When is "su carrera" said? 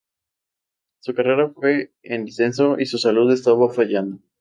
1.01-1.51